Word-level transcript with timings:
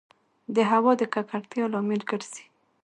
د 0.55 0.57
هــوا 0.71 0.91
د 0.99 1.03
ککــړتـيـا 1.13 1.65
لامـل 1.73 2.01
ګـرځـي 2.09 2.43